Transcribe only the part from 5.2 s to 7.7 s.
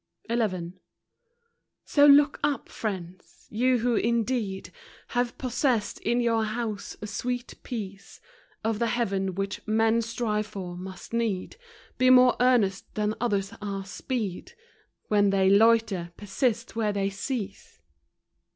possessed in your house a sweet